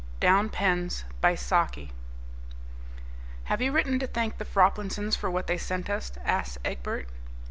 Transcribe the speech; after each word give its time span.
"DOWN 0.19 0.49
PENS" 0.49 1.03
"Have 3.43 3.61
you 3.61 3.71
written 3.71 3.99
to 3.99 4.07
thank 4.07 4.39
the 4.39 4.45
Froplinsons 4.45 5.15
for 5.15 5.29
what 5.29 5.45
they 5.45 5.59
sent 5.59 5.91
us?" 5.91 6.11
asked 6.25 6.57
Egbert. 6.65 7.07